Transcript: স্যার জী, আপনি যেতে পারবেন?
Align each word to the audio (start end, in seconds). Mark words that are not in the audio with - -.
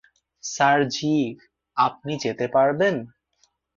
স্যার 0.43 0.79
জী, 0.87 1.15
আপনি 1.77 2.13
যেতে 2.23 2.45
পারবেন? 2.47 2.95